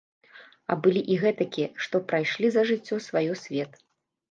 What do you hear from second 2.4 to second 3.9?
за жыццё сваё свет.